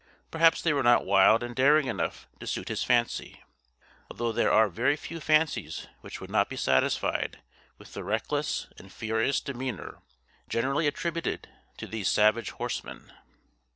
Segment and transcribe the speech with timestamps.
[0.31, 3.43] Perhaps they were not wild and daring enough to suit his fancy,
[4.09, 7.43] although there are very few fancies which would not be satisfied
[7.77, 10.01] with the reckless and furious demeanor
[10.49, 13.13] generally attributed to these savage horsemen.